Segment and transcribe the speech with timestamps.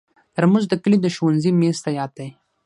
[0.35, 2.29] ترموز د کلي د ښوونځي میز ته یاد دی.